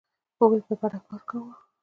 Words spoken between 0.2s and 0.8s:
هغوی په